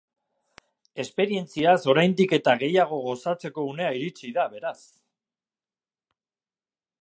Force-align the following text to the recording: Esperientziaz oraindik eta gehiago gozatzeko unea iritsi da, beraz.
Esperientziaz 1.03 1.83
oraindik 1.93 2.33
eta 2.37 2.55
gehiago 2.63 2.99
gozatzeko 3.03 3.67
unea 3.75 3.93
iritsi 4.01 4.33
da, 4.39 4.47
beraz. 4.55 4.79